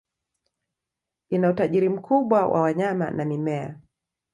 [1.29, 3.79] Ina utajiri mkubwa wa wanyama na mimea.